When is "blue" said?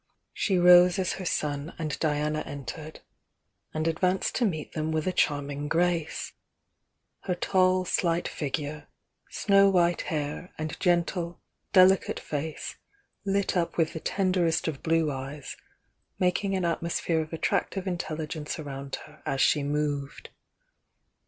14.81-15.11